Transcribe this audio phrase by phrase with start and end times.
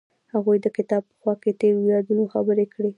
[0.33, 2.89] هغوی د کتاب په خوا کې تیرو یادونو خبرې کړې.